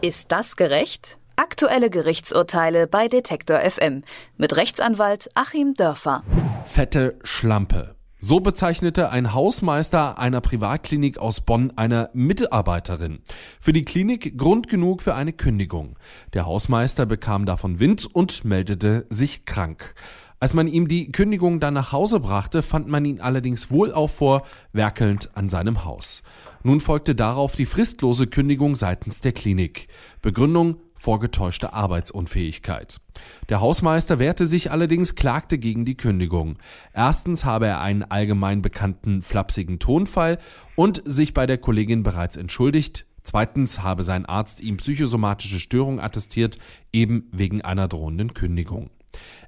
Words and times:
Ist 0.00 0.30
das 0.30 0.54
gerecht? 0.54 1.18
Aktuelle 1.34 1.90
Gerichtsurteile 1.90 2.86
bei 2.86 3.08
Detektor 3.08 3.58
FM 3.58 4.04
mit 4.36 4.54
Rechtsanwalt 4.54 5.28
Achim 5.34 5.74
Dörfer. 5.74 6.22
Fette 6.64 7.18
Schlampe. 7.24 7.96
So 8.20 8.38
bezeichnete 8.38 9.10
ein 9.10 9.34
Hausmeister 9.34 10.16
einer 10.18 10.40
Privatklinik 10.40 11.18
aus 11.18 11.40
Bonn 11.40 11.72
eine 11.74 12.10
Mitarbeiterin. 12.12 13.18
Für 13.60 13.72
die 13.72 13.84
Klinik 13.84 14.38
Grund 14.38 14.68
genug 14.68 15.02
für 15.02 15.16
eine 15.16 15.32
Kündigung. 15.32 15.98
Der 16.32 16.46
Hausmeister 16.46 17.04
bekam 17.04 17.44
davon 17.44 17.80
Wind 17.80 18.06
und 18.06 18.44
meldete 18.44 19.04
sich 19.10 19.46
krank. 19.46 19.96
Als 20.40 20.54
man 20.54 20.68
ihm 20.68 20.86
die 20.86 21.10
Kündigung 21.10 21.58
dann 21.58 21.74
nach 21.74 21.92
Hause 21.92 22.20
brachte, 22.20 22.62
fand 22.62 22.86
man 22.86 23.04
ihn 23.04 23.20
allerdings 23.20 23.70
wohlauf 23.72 24.14
vor, 24.14 24.42
werkelnd 24.72 25.36
an 25.36 25.48
seinem 25.48 25.84
Haus. 25.84 26.22
Nun 26.62 26.80
folgte 26.80 27.16
darauf 27.16 27.56
die 27.56 27.66
fristlose 27.66 28.28
Kündigung 28.28 28.76
seitens 28.76 29.20
der 29.20 29.32
Klinik. 29.32 29.88
Begründung 30.22 30.76
vorgetäuschte 30.94 31.72
Arbeitsunfähigkeit. 31.72 33.00
Der 33.48 33.60
Hausmeister 33.60 34.18
wehrte 34.18 34.46
sich 34.46 34.70
allerdings, 34.70 35.14
klagte 35.14 35.58
gegen 35.58 35.84
die 35.84 35.96
Kündigung. 35.96 36.58
Erstens 36.92 37.44
habe 37.44 37.66
er 37.66 37.80
einen 37.80 38.02
allgemein 38.02 38.62
bekannten 38.62 39.22
flapsigen 39.22 39.78
Tonfall 39.78 40.38
und 40.74 41.02
sich 41.04 41.34
bei 41.34 41.46
der 41.46 41.58
Kollegin 41.58 42.02
bereits 42.02 42.36
entschuldigt. 42.36 43.06
Zweitens 43.22 43.82
habe 43.82 44.04
sein 44.04 44.26
Arzt 44.26 44.60
ihm 44.60 44.78
psychosomatische 44.78 45.60
Störungen 45.60 46.00
attestiert, 46.00 46.58
eben 46.92 47.28
wegen 47.32 47.62
einer 47.62 47.86
drohenden 47.86 48.34
Kündigung. 48.34 48.90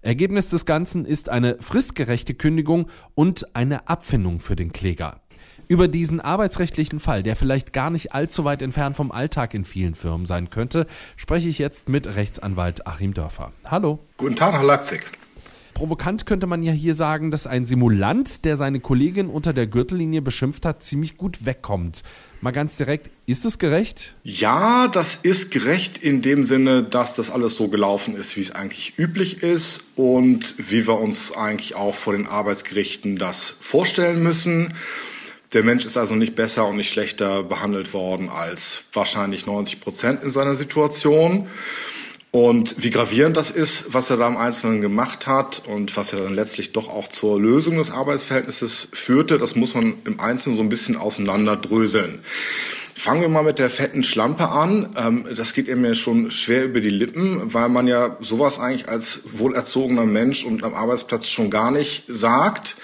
Ergebnis 0.02 0.50
des 0.50 0.66
Ganzen 0.66 1.04
ist 1.04 1.28
eine 1.28 1.56
fristgerechte 1.60 2.34
Kündigung 2.34 2.88
und 3.14 3.54
eine 3.54 3.88
Abfindung 3.88 4.40
für 4.40 4.56
den 4.56 4.72
Kläger. 4.72 5.20
Über 5.68 5.86
diesen 5.86 6.20
arbeitsrechtlichen 6.20 6.98
Fall, 6.98 7.22
der 7.22 7.36
vielleicht 7.36 7.72
gar 7.72 7.90
nicht 7.90 8.12
allzu 8.12 8.44
weit 8.44 8.60
entfernt 8.60 8.96
vom 8.96 9.12
Alltag 9.12 9.54
in 9.54 9.64
vielen 9.64 9.94
Firmen 9.94 10.26
sein 10.26 10.50
könnte, 10.50 10.86
spreche 11.16 11.48
ich 11.48 11.58
jetzt 11.58 11.88
mit 11.88 12.16
Rechtsanwalt 12.16 12.88
Achim 12.88 13.14
Dörfer. 13.14 13.52
Hallo. 13.64 14.00
Guten 14.16 14.34
Tag, 14.34 14.54
Herr 14.54 14.64
Leipzig. 14.64 15.02
Provokant 15.74 16.26
könnte 16.26 16.46
man 16.46 16.62
ja 16.62 16.72
hier 16.72 16.94
sagen, 16.94 17.30
dass 17.30 17.46
ein 17.46 17.66
Simulant, 17.66 18.44
der 18.44 18.56
seine 18.56 18.80
Kollegin 18.80 19.28
unter 19.28 19.52
der 19.52 19.66
Gürtellinie 19.66 20.22
beschimpft 20.22 20.64
hat, 20.66 20.82
ziemlich 20.82 21.16
gut 21.16 21.44
wegkommt. 21.44 22.02
Mal 22.40 22.50
ganz 22.52 22.76
direkt, 22.76 23.10
ist 23.26 23.44
es 23.44 23.58
gerecht? 23.58 24.14
Ja, 24.22 24.88
das 24.88 25.18
ist 25.22 25.50
gerecht 25.50 25.98
in 25.98 26.22
dem 26.22 26.44
Sinne, 26.44 26.82
dass 26.82 27.14
das 27.14 27.30
alles 27.30 27.56
so 27.56 27.68
gelaufen 27.68 28.16
ist, 28.16 28.36
wie 28.36 28.40
es 28.40 28.50
eigentlich 28.50 28.98
üblich 28.98 29.42
ist 29.42 29.84
und 29.94 30.54
wie 30.58 30.86
wir 30.86 30.98
uns 30.98 31.32
eigentlich 31.32 31.74
auch 31.74 31.94
vor 31.94 32.14
den 32.14 32.26
Arbeitsgerichten 32.26 33.16
das 33.16 33.54
vorstellen 33.60 34.22
müssen. 34.22 34.74
Der 35.52 35.64
Mensch 35.64 35.84
ist 35.84 35.96
also 35.96 36.14
nicht 36.14 36.36
besser 36.36 36.66
und 36.68 36.76
nicht 36.76 36.90
schlechter 36.90 37.42
behandelt 37.42 37.92
worden 37.92 38.28
als 38.28 38.84
wahrscheinlich 38.92 39.46
90 39.46 39.80
Prozent 39.80 40.22
in 40.22 40.30
seiner 40.30 40.54
Situation. 40.54 41.48
Und 42.32 42.80
wie 42.82 42.90
gravierend 42.90 43.36
das 43.36 43.50
ist, 43.50 43.92
was 43.92 44.08
er 44.08 44.16
da 44.16 44.28
im 44.28 44.36
Einzelnen 44.36 44.80
gemacht 44.80 45.26
hat 45.26 45.62
und 45.66 45.96
was 45.96 46.12
er 46.12 46.20
dann 46.20 46.34
letztlich 46.34 46.72
doch 46.72 46.88
auch 46.88 47.08
zur 47.08 47.40
Lösung 47.40 47.78
des 47.78 47.90
Arbeitsverhältnisses 47.90 48.88
führte, 48.92 49.36
das 49.36 49.56
muss 49.56 49.74
man 49.74 49.94
im 50.04 50.20
Einzelnen 50.20 50.56
so 50.56 50.62
ein 50.62 50.68
bisschen 50.68 50.96
auseinanderdröseln. 50.96 52.20
Fangen 52.94 53.22
wir 53.22 53.28
mal 53.28 53.42
mit 53.42 53.58
der 53.58 53.70
fetten 53.70 54.04
Schlampe 54.04 54.50
an. 54.50 54.90
Ähm, 54.96 55.26
das 55.34 55.54
geht 55.54 55.74
mir 55.74 55.94
schon 55.94 56.30
schwer 56.30 56.64
über 56.64 56.80
die 56.80 56.90
Lippen, 56.90 57.52
weil 57.52 57.68
man 57.68 57.88
ja 57.88 58.16
sowas 58.20 58.60
eigentlich 58.60 58.88
als 58.88 59.22
wohlerzogener 59.24 60.04
Mensch 60.04 60.44
und 60.44 60.62
am 60.62 60.74
Arbeitsplatz 60.74 61.28
schon 61.28 61.50
gar 61.50 61.70
nicht 61.70 62.04
sagt 62.08 62.76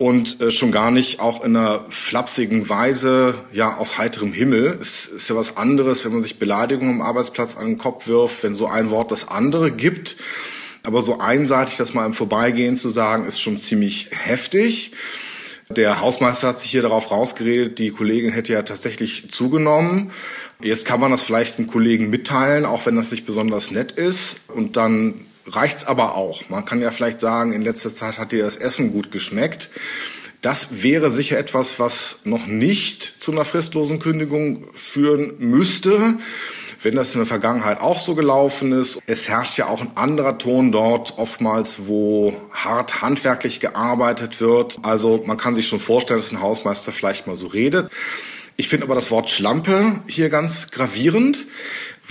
und 0.00 0.40
äh, 0.40 0.50
schon 0.50 0.72
gar 0.72 0.90
nicht 0.90 1.20
auch 1.20 1.44
in 1.44 1.54
einer 1.54 1.84
flapsigen 1.90 2.70
Weise, 2.70 3.34
ja, 3.52 3.76
aus 3.76 3.98
heiterem 3.98 4.32
Himmel. 4.32 4.78
Es 4.80 5.04
ist 5.04 5.28
ja 5.28 5.36
was 5.36 5.58
anderes, 5.58 6.06
wenn 6.06 6.12
man 6.12 6.22
sich 6.22 6.38
Beleidigungen 6.38 6.94
am 6.94 7.02
Arbeitsplatz 7.02 7.54
an 7.54 7.66
den 7.66 7.76
Kopf 7.76 8.06
wirft, 8.06 8.42
wenn 8.42 8.54
so 8.54 8.66
ein 8.66 8.88
Wort 8.88 9.12
das 9.12 9.28
andere 9.28 9.70
gibt. 9.70 10.16
Aber 10.84 11.02
so 11.02 11.18
einseitig 11.18 11.76
das 11.76 11.92
mal 11.92 12.06
im 12.06 12.14
Vorbeigehen 12.14 12.78
zu 12.78 12.88
sagen, 12.88 13.26
ist 13.26 13.42
schon 13.42 13.58
ziemlich 13.58 14.08
heftig. 14.10 14.92
Der 15.68 16.00
Hausmeister 16.00 16.48
hat 16.48 16.58
sich 16.58 16.70
hier 16.70 16.80
darauf 16.80 17.10
rausgeredet, 17.10 17.78
die 17.78 17.90
Kollegin 17.90 18.32
hätte 18.32 18.54
ja 18.54 18.62
tatsächlich 18.62 19.30
zugenommen. 19.30 20.12
Jetzt 20.62 20.86
kann 20.86 21.00
man 21.00 21.10
das 21.10 21.24
vielleicht 21.24 21.58
einem 21.58 21.68
Kollegen 21.68 22.08
mitteilen, 22.08 22.64
auch 22.64 22.86
wenn 22.86 22.96
das 22.96 23.10
nicht 23.10 23.26
besonders 23.26 23.70
nett 23.70 23.92
ist. 23.92 24.40
Und 24.48 24.78
dann 24.78 25.26
reicht's 25.46 25.84
aber 25.84 26.14
auch. 26.16 26.48
Man 26.48 26.64
kann 26.64 26.80
ja 26.80 26.90
vielleicht 26.90 27.20
sagen, 27.20 27.52
in 27.52 27.62
letzter 27.62 27.94
Zeit 27.94 28.18
hat 28.18 28.32
dir 28.32 28.44
das 28.44 28.56
Essen 28.56 28.92
gut 28.92 29.10
geschmeckt. 29.10 29.70
Das 30.40 30.82
wäre 30.82 31.10
sicher 31.10 31.38
etwas, 31.38 31.78
was 31.78 32.20
noch 32.24 32.46
nicht 32.46 33.02
zu 33.22 33.32
einer 33.32 33.44
fristlosen 33.44 33.98
Kündigung 33.98 34.68
führen 34.72 35.34
müsste. 35.38 36.14
Wenn 36.82 36.96
das 36.96 37.12
in 37.14 37.20
der 37.20 37.26
Vergangenheit 37.26 37.78
auch 37.82 37.98
so 37.98 38.14
gelaufen 38.14 38.72
ist, 38.72 38.98
es 39.06 39.28
herrscht 39.28 39.58
ja 39.58 39.66
auch 39.66 39.82
ein 39.82 39.90
anderer 39.96 40.38
Ton 40.38 40.72
dort, 40.72 41.18
oftmals, 41.18 41.88
wo 41.88 42.34
hart 42.52 43.02
handwerklich 43.02 43.60
gearbeitet 43.60 44.40
wird. 44.40 44.78
Also 44.80 45.22
man 45.26 45.36
kann 45.36 45.54
sich 45.54 45.68
schon 45.68 45.78
vorstellen, 45.78 46.20
dass 46.20 46.32
ein 46.32 46.40
Hausmeister 46.40 46.90
vielleicht 46.90 47.26
mal 47.26 47.36
so 47.36 47.48
redet. 47.48 47.90
Ich 48.60 48.68
finde 48.68 48.84
aber 48.84 48.94
das 48.94 49.10
Wort 49.10 49.30
Schlampe 49.30 50.00
hier 50.06 50.28
ganz 50.28 50.70
gravierend 50.70 51.46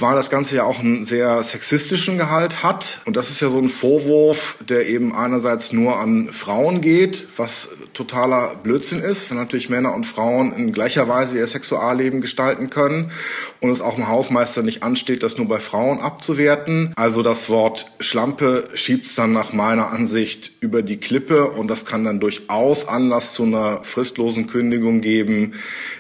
weil 0.01 0.15
das 0.15 0.29
Ganze 0.29 0.55
ja 0.55 0.63
auch 0.63 0.79
einen 0.79 1.03
sehr 1.03 1.43
sexistischen 1.43 2.17
Gehalt 2.17 2.63
hat. 2.63 3.01
Und 3.05 3.17
das 3.17 3.29
ist 3.29 3.41
ja 3.41 3.49
so 3.49 3.57
ein 3.57 3.67
Vorwurf, 3.67 4.57
der 4.67 4.87
eben 4.87 5.13
einerseits 5.13 5.73
nur 5.73 5.99
an 5.99 6.31
Frauen 6.31 6.79
geht, 6.79 7.27
was 7.35 7.69
totaler 7.94 8.55
Blödsinn 8.63 9.01
ist, 9.01 9.29
wenn 9.29 9.38
natürlich 9.38 9.69
Männer 9.69 9.94
und 9.94 10.05
Frauen 10.05 10.53
in 10.53 10.72
gleicher 10.72 11.07
Weise 11.07 11.38
ihr 11.38 11.47
Sexualleben 11.47 12.22
gestalten 12.22 12.69
können 12.69 13.11
und 13.59 13.69
es 13.69 13.81
auch 13.81 13.95
dem 13.95 14.07
Hausmeister 14.07 14.63
nicht 14.63 14.83
ansteht, 14.83 15.23
das 15.23 15.38
nur 15.38 15.47
bei 15.47 15.59
Frauen 15.59 15.99
abzuwerten. 15.99 16.94
Also 16.95 17.23
das 17.23 17.49
Wort 17.49 17.88
Schlampe 17.99 18.69
schiebt 18.73 19.05
es 19.05 19.16
dann 19.16 19.31
nach 19.31 19.53
meiner 19.53 19.91
Ansicht 19.91 20.53
über 20.59 20.81
die 20.81 20.97
Klippe 20.97 21.51
und 21.51 21.67
das 21.67 21.85
kann 21.85 22.03
dann 22.03 22.19
durchaus 22.19 22.88
Anlass 22.88 23.33
zu 23.33 23.44
einer 23.44 23.83
fristlosen 23.83 24.47
Kündigung 24.47 25.01
geben, 25.01 25.53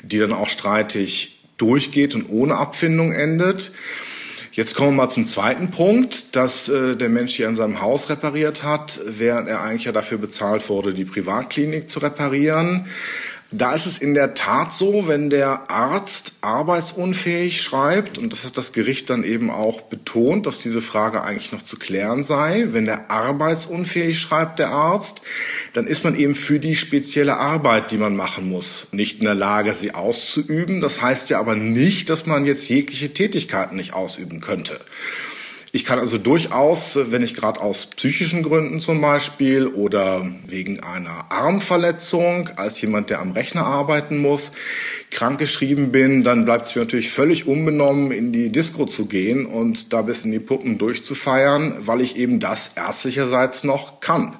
die 0.03 0.19
dann 0.19 0.33
auch 0.33 0.49
streitig 0.49 1.39
durchgeht 1.57 2.15
und 2.15 2.29
ohne 2.29 2.57
Abfindung 2.57 3.11
endet. 3.13 3.71
Jetzt 4.51 4.75
kommen 4.75 4.91
wir 4.91 5.03
mal 5.03 5.09
zum 5.09 5.27
zweiten 5.27 5.69
Punkt, 5.69 6.35
dass 6.35 6.69
äh, 6.69 6.95
der 6.95 7.09
Mensch 7.09 7.35
hier 7.35 7.47
in 7.47 7.55
seinem 7.55 7.81
Haus 7.81 8.09
repariert 8.09 8.63
hat, 8.63 8.99
während 9.05 9.47
er 9.47 9.61
eigentlich 9.61 9.85
ja 9.85 9.91
dafür 9.91 10.17
bezahlt 10.17 10.67
wurde, 10.69 10.93
die 10.93 11.05
Privatklinik 11.05 11.89
zu 11.89 11.99
reparieren. 11.99 12.87
Da 13.51 13.73
ist 13.73 13.87
es 13.87 13.97
in 13.97 14.13
der 14.13 14.35
Tat 14.35 14.71
so, 14.71 15.07
wenn 15.07 15.31
der 15.31 15.71
Arzt 15.71 16.33
arbeitsunfähig 16.41 17.59
schreibt, 17.63 18.19
und 18.19 18.31
das 18.31 18.45
hat 18.45 18.57
das 18.59 18.73
Gericht 18.73 19.09
dann 19.09 19.23
eben 19.23 19.49
auch 19.49 19.81
betont, 19.81 20.45
dass 20.45 20.59
diese 20.59 20.83
Frage 20.83 21.23
eigentlich 21.23 21.51
noch 21.51 21.63
zu 21.63 21.79
klären 21.79 22.21
sei, 22.21 22.67
wenn 22.73 22.85
der 22.85 23.09
arbeitsunfähig 23.09 24.19
schreibt, 24.19 24.59
der 24.59 24.69
Arzt, 24.69 25.23
dann 25.73 25.87
ist 25.87 26.03
man 26.03 26.15
eben 26.15 26.35
für 26.35 26.59
die 26.59 26.75
spezielle 26.75 27.37
Arbeit, 27.37 27.91
die 27.91 27.97
man 27.97 28.15
machen 28.15 28.47
muss, 28.47 28.87
nicht 28.91 29.17
in 29.17 29.25
der 29.25 29.33
Lage, 29.33 29.73
sie 29.73 29.95
auszuüben. 29.95 30.79
Das 30.79 31.01
heißt 31.01 31.31
ja 31.31 31.39
aber 31.39 31.55
nicht, 31.55 32.11
dass 32.11 32.27
man 32.27 32.45
jetzt 32.45 32.69
jegliche 32.69 33.15
Tätigkeiten 33.15 33.77
nicht 33.77 33.93
ausüben 33.93 34.41
könnte. 34.41 34.79
Ich 35.71 35.85
kann 35.85 35.99
also 35.99 36.17
durchaus, 36.17 36.97
wenn 37.11 37.21
ich 37.21 37.35
gerade 37.35 37.61
aus 37.61 37.85
psychischen 37.85 38.41
Gründen 38.41 38.79
zum 38.79 39.01
Beispiel 39.01 39.67
oder 39.67 40.25
wegen 40.47 40.79
einer 40.79 41.31
Armverletzung 41.31 42.49
als 42.55 42.81
jemand, 42.81 43.11
der 43.11 43.19
am 43.19 43.33
Rechner 43.33 43.67
arbeiten 43.67 44.17
muss, 44.17 44.51
krankgeschrieben 45.11 45.91
bin, 45.91 46.23
dann 46.23 46.45
bleibt 46.45 46.65
es 46.65 46.75
mir 46.75 46.81
natürlich 46.81 47.11
völlig 47.11 47.45
unbenommen, 47.45 48.11
in 48.11 48.31
die 48.31 48.51
Disco 48.51 48.87
zu 48.87 49.05
gehen 49.05 49.45
und 49.45 49.93
da 49.93 50.01
bis 50.01 50.25
in 50.25 50.31
die 50.31 50.39
Puppen 50.39 50.79
durchzufeiern, 50.79 51.77
weil 51.81 52.01
ich 52.01 52.17
eben 52.17 52.39
das 52.39 52.71
ärztlicherseits 52.75 53.63
noch 53.63 53.99
kann. 53.99 54.39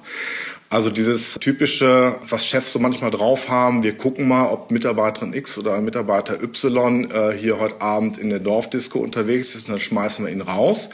Also 0.72 0.88
dieses 0.88 1.34
typische, 1.40 2.20
was 2.28 2.46
Chefs 2.46 2.70
so 2.70 2.78
manchmal 2.78 3.10
drauf 3.10 3.48
haben, 3.48 3.82
wir 3.82 3.96
gucken 3.96 4.28
mal, 4.28 4.50
ob 4.50 4.70
Mitarbeiterin 4.70 5.34
X 5.34 5.58
oder 5.58 5.80
Mitarbeiter 5.80 6.40
Y 6.40 7.10
äh, 7.10 7.36
hier 7.36 7.58
heute 7.58 7.80
Abend 7.80 8.18
in 8.18 8.30
der 8.30 8.38
Dorfdisco 8.38 9.00
unterwegs 9.00 9.56
ist 9.56 9.66
und 9.66 9.72
dann 9.72 9.80
schmeißen 9.80 10.24
wir 10.24 10.32
ihn 10.32 10.40
raus. 10.40 10.90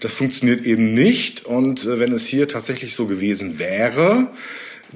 Das 0.00 0.14
funktioniert 0.14 0.66
eben 0.66 0.94
nicht 0.94 1.46
und 1.46 1.84
äh, 1.84 2.00
wenn 2.00 2.12
es 2.12 2.26
hier 2.26 2.48
tatsächlich 2.48 2.96
so 2.96 3.06
gewesen 3.06 3.60
wäre, 3.60 4.32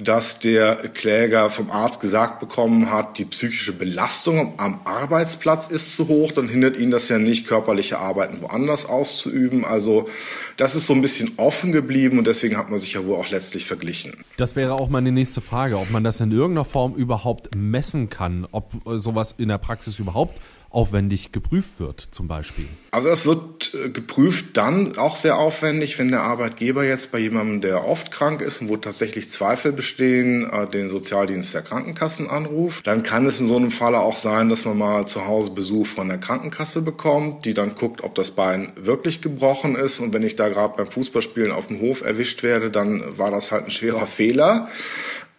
dass 0.01 0.39
der 0.39 0.77
Kläger 0.77 1.49
vom 1.49 1.69
Arzt 1.69 1.99
gesagt 1.99 2.39
bekommen 2.39 2.89
hat, 2.89 3.17
die 3.17 3.25
psychische 3.25 3.73
Belastung 3.73 4.53
am 4.57 4.79
Arbeitsplatz 4.85 5.67
ist 5.67 5.95
zu 5.95 6.07
hoch, 6.07 6.31
dann 6.31 6.47
hindert 6.47 6.77
ihn 6.77 6.89
das 6.89 7.09
ja 7.09 7.19
nicht, 7.19 7.45
körperliche 7.47 7.99
Arbeiten 7.99 8.41
woanders 8.41 8.85
auszuüben. 8.85 9.65
Also 9.65 10.07
das 10.55 10.75
ist 10.75 10.87
so 10.87 10.93
ein 10.93 11.01
bisschen 11.01 11.31
offen 11.35 11.73
geblieben 11.73 12.17
und 12.17 12.27
deswegen 12.27 12.57
hat 12.57 12.69
man 12.69 12.79
sich 12.79 12.93
ja 12.93 13.05
wohl 13.05 13.17
auch 13.17 13.29
letztlich 13.29 13.65
verglichen. 13.65 14.13
Das 14.37 14.55
wäre 14.55 14.73
auch 14.73 14.87
meine 14.87 15.11
nächste 15.11 15.41
Frage, 15.41 15.77
ob 15.77 15.91
man 15.91 16.05
das 16.05 16.21
in 16.21 16.31
irgendeiner 16.31 16.65
Form 16.65 16.95
überhaupt 16.95 17.53
messen 17.53 18.09
kann, 18.09 18.47
ob 18.51 18.71
sowas 18.85 19.35
in 19.37 19.49
der 19.49 19.57
Praxis 19.57 19.99
überhaupt 19.99 20.39
aufwendig 20.69 21.31
geprüft 21.31 21.79
wird, 21.79 21.99
zum 21.99 22.27
Beispiel? 22.27 22.67
Also 22.91 23.09
es 23.09 23.25
wird 23.25 23.73
äh, 23.73 23.89
geprüft 23.89 24.57
dann 24.57 24.97
auch 24.97 25.15
sehr 25.15 25.37
aufwendig, 25.37 25.97
wenn 25.97 26.09
der 26.09 26.21
Arbeitgeber 26.21 26.83
jetzt 26.83 27.11
bei 27.11 27.19
jemandem, 27.19 27.61
der 27.61 27.87
oft 27.87 28.11
krank 28.11 28.41
ist 28.41 28.61
und 28.61 28.69
wo 28.69 28.77
tatsächlich 28.77 29.31
Zweifel 29.31 29.71
bestehen, 29.71 30.49
äh, 30.49 30.67
den 30.67 30.87
Sozialdienst 30.87 31.53
der 31.53 31.63
Krankenkassen 31.63 32.29
anruft. 32.29 32.85
Dann 32.85 33.03
kann 33.03 33.25
es 33.25 33.39
in 33.39 33.47
so 33.47 33.55
einem 33.55 33.71
Falle 33.71 33.99
auch 33.99 34.15
sein, 34.15 34.49
dass 34.49 34.65
man 34.65 34.77
mal 34.77 35.07
zu 35.07 35.25
Hause 35.25 35.51
Besuch 35.51 35.87
von 35.87 36.07
der 36.07 36.19
Krankenkasse 36.19 36.81
bekommt, 36.81 37.45
die 37.45 37.53
dann 37.53 37.75
guckt, 37.75 38.03
ob 38.03 38.15
das 38.15 38.31
Bein 38.31 38.71
wirklich 38.75 39.21
gebrochen 39.21 39.75
ist. 39.75 39.99
Und 39.99 40.13
wenn 40.13 40.23
ich 40.23 40.35
da 40.35 40.49
gerade 40.49 40.75
beim 40.77 40.87
Fußballspielen 40.87 41.51
auf 41.51 41.67
dem 41.67 41.81
Hof 41.81 42.01
erwischt 42.01 42.43
werde, 42.43 42.69
dann 42.69 43.17
war 43.17 43.31
das 43.31 43.51
halt 43.51 43.65
ein 43.65 43.71
schwerer 43.71 44.05
Fehler. 44.05 44.67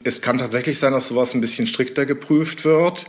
Es 0.02 0.22
kann 0.22 0.38
tatsächlich 0.38 0.78
sein, 0.78 0.92
dass 0.92 1.08
sowas 1.08 1.34
ein 1.34 1.42
bisschen 1.42 1.66
strikter 1.66 2.06
geprüft 2.06 2.64
wird. 2.64 3.06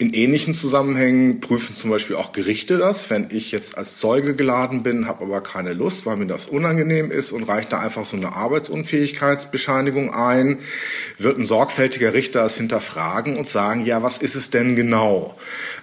In 0.00 0.14
ähnlichen 0.14 0.54
Zusammenhängen 0.54 1.40
prüfen 1.40 1.74
zum 1.74 1.90
Beispiel 1.90 2.14
auch 2.14 2.30
Gerichte 2.30 2.78
das, 2.78 3.10
wenn 3.10 3.30
ich 3.30 3.50
jetzt 3.50 3.76
als 3.76 3.98
Zeuge 3.98 4.36
geladen 4.36 4.84
bin, 4.84 5.08
habe 5.08 5.24
aber 5.24 5.40
keine 5.40 5.72
Lust, 5.72 6.06
weil 6.06 6.16
mir 6.16 6.28
das 6.28 6.46
unangenehm 6.46 7.10
ist 7.10 7.32
und 7.32 7.42
reicht 7.42 7.72
da 7.72 7.80
einfach 7.80 8.06
so 8.06 8.16
eine 8.16 8.32
Arbeitsunfähigkeitsbescheinigung 8.32 10.14
ein, 10.14 10.60
wird 11.18 11.36
ein 11.36 11.44
sorgfältiger 11.44 12.12
Richter 12.12 12.42
das 12.42 12.56
hinterfragen 12.56 13.36
und 13.36 13.48
sagen, 13.48 13.84
ja, 13.84 14.00
was 14.00 14.18
ist 14.18 14.36
es 14.36 14.50
denn 14.50 14.76
genau? 14.76 15.36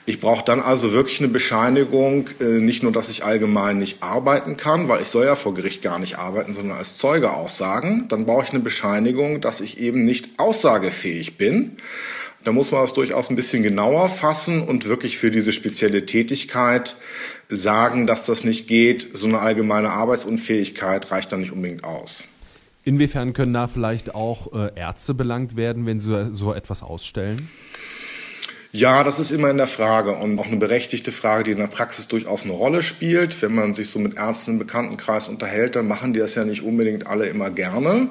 Ich 0.06 0.22
brauche 0.22 0.46
dann 0.46 0.62
also 0.62 0.94
wirklich 0.94 1.20
eine 1.20 1.28
Bescheinigung, 1.28 2.30
äh, 2.40 2.62
nicht 2.62 2.84
nur, 2.84 2.94
dass 2.94 3.10
ich 3.10 3.26
allgemein 3.26 3.80
nicht 3.80 4.02
arbeiten 4.02 4.56
kann, 4.56 4.88
weil 4.88 5.02
ich 5.02 5.10
soll 5.10 5.26
ja 5.26 5.36
vor 5.36 5.54
Gericht 5.56 5.82
gar 5.82 6.00
nicht 6.00 6.18
arbeiten, 6.18 6.54
sondern 6.54 6.78
als 6.78 6.96
Zeuge 6.96 7.34
aussagen. 7.34 8.06
Dann 8.08 8.26
brauche 8.26 8.46
ich 8.46 8.52
eine 8.52 8.62
Bescheinigung, 8.62 9.42
dass 9.42 9.60
ich 9.60 9.78
eben 9.78 10.06
nicht 10.06 10.40
aussagefähig 10.40 11.38
bin. 11.38 11.76
Da 12.46 12.52
muss 12.52 12.72
man 12.72 12.82
das 12.82 12.94
durchaus 12.94 13.32
ein 13.32 13.36
bisschen 13.36 13.64
genauer 13.64 14.08
fassen 14.08 14.62
und 14.62 14.86
wirklich 14.86 15.18
für 15.18 15.32
diese 15.32 15.52
spezielle 15.52 16.06
Tätigkeit 16.06 16.96
sagen, 17.50 18.06
dass 18.06 18.28
das 18.28 18.44
nicht 18.44 18.68
geht. 18.68 19.18
So 19.18 19.28
eine 19.28 19.40
allgemeine 19.40 19.90
Arbeitsunfähigkeit 19.90 21.10
reicht 21.10 21.32
dann 21.32 21.40
nicht 21.40 21.52
unbedingt 21.52 21.84
aus. 21.84 22.24
Inwiefern 22.84 23.34
können 23.34 23.54
da 23.54 23.68
vielleicht 23.68 24.14
auch 24.14 24.54
äh, 24.54 24.70
Ärzte 24.76 25.16
belangt 25.16 25.58
werden, 25.58 25.88
wenn 25.88 26.00
sie 26.00 26.32
so 26.32 26.54
etwas 26.54 26.84
ausstellen? 26.84 27.50
Ja, 28.72 29.04
das 29.04 29.18
ist 29.18 29.32
immer 29.32 29.50
in 29.50 29.58
der 29.58 29.68
Frage 29.68 30.12
und 30.12 30.38
auch 30.38 30.46
eine 30.46 30.58
berechtigte 30.58 31.12
Frage, 31.12 31.46
die 31.46 31.52
in 31.52 31.58
der 31.58 31.66
Praxis 31.66 32.08
durchaus 32.08 32.44
eine 32.44 32.54
Rolle 32.54 32.84
spielt. 32.84 33.42
Wenn 33.42 33.56
man 33.56 33.74
sich 33.74 33.90
so 33.90 33.98
mit 33.98 34.18
Ärzten 34.18 34.52
im 34.52 34.60
Bekanntenkreis 34.60 35.30
unterhält, 35.30 35.76
dann 35.76 35.88
machen 35.88 36.14
die 36.14 36.20
das 36.20 36.36
ja 36.36 36.46
nicht 36.46 36.62
unbedingt 36.62 37.08
alle 37.08 37.26
immer 37.26 37.50
gerne. 37.50 38.10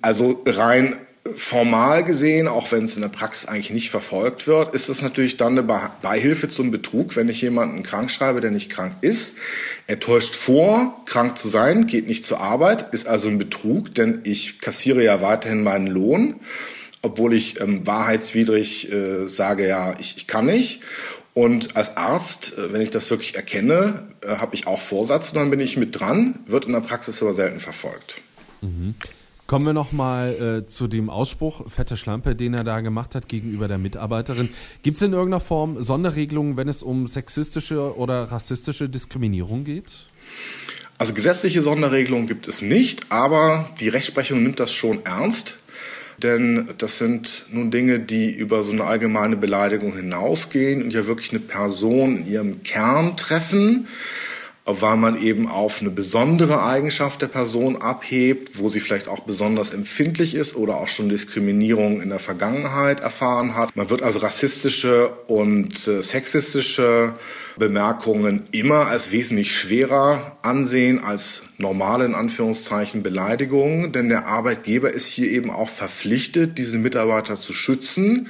Also 0.00 0.42
rein 0.46 0.96
Formal 1.36 2.02
gesehen, 2.02 2.48
auch 2.48 2.72
wenn 2.72 2.84
es 2.84 2.96
in 2.96 3.02
der 3.02 3.10
Praxis 3.10 3.46
eigentlich 3.46 3.70
nicht 3.70 3.90
verfolgt 3.90 4.46
wird, 4.46 4.74
ist 4.74 4.88
das 4.88 5.02
natürlich 5.02 5.36
dann 5.36 5.58
eine 5.58 5.90
Beihilfe 6.00 6.48
zum 6.48 6.70
Betrug, 6.70 7.14
wenn 7.14 7.28
ich 7.28 7.42
jemanden 7.42 7.82
krank 7.82 8.10
schreibe, 8.10 8.40
der 8.40 8.50
nicht 8.50 8.70
krank 8.70 8.96
ist. 9.02 9.34
Er 9.86 10.00
täuscht 10.00 10.34
vor, 10.34 11.02
krank 11.04 11.36
zu 11.36 11.48
sein, 11.48 11.86
geht 11.86 12.06
nicht 12.06 12.24
zur 12.24 12.40
Arbeit, 12.40 12.94
ist 12.94 13.06
also 13.06 13.28
ein 13.28 13.38
Betrug, 13.38 13.94
denn 13.94 14.20
ich 14.24 14.60
kassiere 14.60 15.04
ja 15.04 15.20
weiterhin 15.20 15.62
meinen 15.62 15.88
Lohn, 15.88 16.36
obwohl 17.02 17.34
ich 17.34 17.60
ähm, 17.60 17.86
wahrheitswidrig 17.86 18.90
äh, 18.90 19.26
sage, 19.28 19.68
ja, 19.68 19.94
ich, 19.98 20.16
ich 20.16 20.26
kann 20.26 20.46
nicht. 20.46 20.80
Und 21.34 21.76
als 21.76 21.98
Arzt, 21.98 22.56
äh, 22.56 22.72
wenn 22.72 22.80
ich 22.80 22.90
das 22.90 23.10
wirklich 23.10 23.36
erkenne, 23.36 24.08
äh, 24.22 24.36
habe 24.36 24.54
ich 24.54 24.66
auch 24.66 24.80
Vorsatz 24.80 25.32
und 25.32 25.38
dann 25.38 25.50
bin 25.50 25.60
ich 25.60 25.76
mit 25.76 26.00
dran, 26.00 26.38
wird 26.46 26.64
in 26.64 26.72
der 26.72 26.80
Praxis 26.80 27.22
aber 27.22 27.34
selten 27.34 27.60
verfolgt. 27.60 28.22
Mhm. 28.62 28.94
Kommen 29.50 29.66
wir 29.66 29.72
nochmal 29.72 30.60
äh, 30.60 30.66
zu 30.68 30.86
dem 30.86 31.10
Ausspruch, 31.10 31.68
fette 31.68 31.96
Schlampe, 31.96 32.36
den 32.36 32.54
er 32.54 32.62
da 32.62 32.82
gemacht 32.82 33.16
hat 33.16 33.26
gegenüber 33.26 33.66
der 33.66 33.78
Mitarbeiterin. 33.78 34.48
Gibt 34.84 34.96
es 34.96 35.02
in 35.02 35.12
irgendeiner 35.12 35.40
Form 35.40 35.82
Sonderregelungen, 35.82 36.56
wenn 36.56 36.68
es 36.68 36.84
um 36.84 37.08
sexistische 37.08 37.96
oder 37.96 38.30
rassistische 38.30 38.88
Diskriminierung 38.88 39.64
geht? 39.64 40.06
Also 40.98 41.14
gesetzliche 41.14 41.62
Sonderregelungen 41.62 42.28
gibt 42.28 42.46
es 42.46 42.62
nicht, 42.62 43.10
aber 43.10 43.68
die 43.80 43.88
Rechtsprechung 43.88 44.40
nimmt 44.40 44.60
das 44.60 44.70
schon 44.70 45.04
ernst. 45.04 45.56
Denn 46.18 46.70
das 46.78 46.98
sind 46.98 47.46
nun 47.50 47.72
Dinge, 47.72 47.98
die 47.98 48.30
über 48.30 48.62
so 48.62 48.70
eine 48.70 48.84
allgemeine 48.84 49.36
Beleidigung 49.36 49.96
hinausgehen 49.96 50.80
und 50.80 50.92
ja 50.92 51.08
wirklich 51.08 51.32
eine 51.32 51.40
Person 51.40 52.18
in 52.18 52.26
ihrem 52.28 52.62
Kern 52.62 53.16
treffen 53.16 53.88
weil 54.80 54.96
man 54.96 55.20
eben 55.20 55.48
auf 55.48 55.80
eine 55.80 55.90
besondere 55.90 56.62
Eigenschaft 56.62 57.22
der 57.22 57.28
Person 57.28 57.76
abhebt, 57.76 58.58
wo 58.58 58.68
sie 58.68 58.80
vielleicht 58.80 59.08
auch 59.08 59.20
besonders 59.20 59.70
empfindlich 59.70 60.34
ist 60.34 60.56
oder 60.56 60.76
auch 60.76 60.88
schon 60.88 61.08
Diskriminierung 61.08 62.00
in 62.00 62.10
der 62.10 62.18
Vergangenheit 62.18 63.00
erfahren 63.00 63.56
hat. 63.56 63.74
Man 63.74 63.90
wird 63.90 64.02
also 64.02 64.20
rassistische 64.20 65.10
und 65.26 65.86
äh, 65.88 66.02
sexistische 66.02 67.14
Bemerkungen 67.58 68.44
immer 68.52 68.86
als 68.86 69.12
wesentlich 69.12 69.56
schwerer 69.56 70.36
ansehen 70.42 71.02
als 71.02 71.42
normale 71.58 72.04
in 72.06 72.14
Anführungszeichen 72.14 73.02
Beleidigungen, 73.02 73.92
denn 73.92 74.08
der 74.08 74.26
Arbeitgeber 74.26 74.92
ist 74.92 75.06
hier 75.06 75.30
eben 75.30 75.50
auch 75.50 75.68
verpflichtet, 75.68 76.58
diese 76.58 76.78
Mitarbeiter 76.78 77.36
zu 77.36 77.52
schützen 77.52 78.28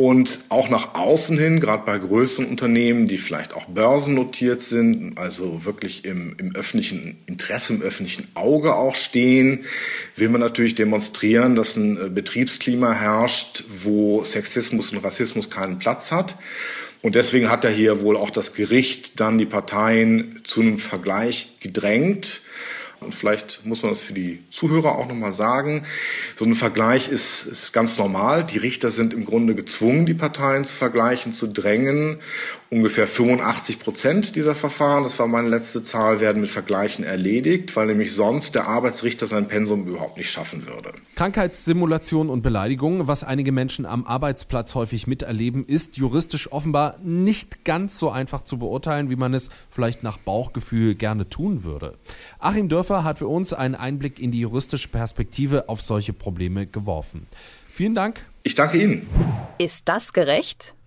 und 0.00 0.40
auch 0.48 0.70
nach 0.70 0.94
außen 0.94 1.38
hin, 1.38 1.60
gerade 1.60 1.84
bei 1.84 1.98
größeren 1.98 2.46
Unternehmen, 2.46 3.06
die 3.06 3.18
vielleicht 3.18 3.52
auch 3.52 3.66
börsennotiert 3.66 4.62
sind, 4.62 5.18
also 5.18 5.66
wirklich 5.66 6.06
im, 6.06 6.34
im 6.38 6.56
öffentlichen 6.56 7.18
Interesse, 7.26 7.74
im 7.74 7.82
öffentlichen 7.82 8.26
Auge 8.32 8.76
auch 8.76 8.94
stehen, 8.94 9.66
will 10.16 10.30
man 10.30 10.40
natürlich 10.40 10.74
demonstrieren, 10.74 11.54
dass 11.54 11.76
ein 11.76 12.00
äh, 12.00 12.08
Betriebsklima 12.08 12.94
herrscht, 12.94 13.64
wo 13.68 14.24
Sexismus 14.24 14.90
und 14.90 15.04
Rassismus 15.04 15.50
keinen 15.50 15.78
Platz 15.78 16.12
hat. 16.12 16.36
Und 17.02 17.14
deswegen 17.14 17.50
hat 17.50 17.64
ja 17.64 17.70
hier 17.70 18.00
wohl 18.00 18.16
auch 18.16 18.30
das 18.30 18.54
Gericht 18.54 19.20
dann 19.20 19.36
die 19.36 19.44
Parteien 19.44 20.40
zu 20.44 20.62
einem 20.62 20.78
Vergleich 20.78 21.56
gedrängt. 21.60 22.40
Und 23.00 23.14
vielleicht 23.14 23.64
muss 23.64 23.82
man 23.82 23.90
das 23.90 24.00
für 24.00 24.12
die 24.12 24.42
Zuhörer 24.50 24.96
auch 24.96 25.08
nochmal 25.08 25.32
sagen. 25.32 25.86
So 26.36 26.44
ein 26.44 26.54
Vergleich 26.54 27.08
ist, 27.08 27.44
ist 27.46 27.72
ganz 27.72 27.98
normal. 27.98 28.44
Die 28.44 28.58
Richter 28.58 28.90
sind 28.90 29.14
im 29.14 29.24
Grunde 29.24 29.54
gezwungen, 29.54 30.04
die 30.04 30.14
Parteien 30.14 30.64
zu 30.64 30.74
vergleichen, 30.74 31.32
zu 31.32 31.46
drängen 31.46 32.20
ungefähr 32.70 33.08
85 33.08 33.80
Prozent 33.80 34.36
dieser 34.36 34.54
Verfahren, 34.54 35.02
das 35.02 35.18
war 35.18 35.26
meine 35.26 35.48
letzte 35.48 35.82
Zahl, 35.82 36.20
werden 36.20 36.40
mit 36.40 36.50
Vergleichen 36.50 37.04
erledigt, 37.04 37.74
weil 37.74 37.88
nämlich 37.88 38.14
sonst 38.14 38.54
der 38.54 38.68
Arbeitsrichter 38.68 39.26
sein 39.26 39.48
Pensum 39.48 39.88
überhaupt 39.88 40.16
nicht 40.16 40.30
schaffen 40.30 40.66
würde. 40.66 40.92
Krankheitssimulation 41.16 42.30
und 42.30 42.42
Beleidigung, 42.42 43.08
was 43.08 43.24
einige 43.24 43.50
Menschen 43.50 43.86
am 43.86 44.04
Arbeitsplatz 44.04 44.76
häufig 44.76 45.08
miterleben, 45.08 45.66
ist 45.66 45.96
juristisch 45.96 46.52
offenbar 46.52 46.96
nicht 47.02 47.64
ganz 47.64 47.98
so 47.98 48.10
einfach 48.10 48.42
zu 48.42 48.58
beurteilen, 48.58 49.10
wie 49.10 49.16
man 49.16 49.34
es 49.34 49.50
vielleicht 49.68 50.04
nach 50.04 50.18
Bauchgefühl 50.18 50.94
gerne 50.94 51.28
tun 51.28 51.64
würde. 51.64 51.98
Achim 52.38 52.68
Dörfer 52.68 53.02
hat 53.02 53.18
für 53.18 53.26
uns 53.26 53.52
einen 53.52 53.74
Einblick 53.74 54.20
in 54.20 54.30
die 54.30 54.40
juristische 54.40 54.88
Perspektive 54.88 55.68
auf 55.68 55.82
solche 55.82 56.12
Probleme 56.12 56.68
geworfen. 56.68 57.26
Vielen 57.72 57.96
Dank. 57.96 58.20
Ich 58.44 58.54
danke 58.54 58.78
Ihnen. 58.80 59.08
Ist 59.58 59.88
das 59.88 60.12
gerecht? 60.12 60.74